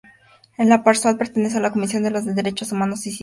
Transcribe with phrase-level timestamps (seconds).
[0.57, 3.19] En el Parlasur pertenece a la Comisión de Derechos Humanos y Ciudadanía.